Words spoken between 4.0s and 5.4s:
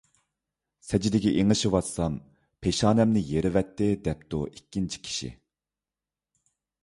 دەپتۇ ئىككىنچى كىشى.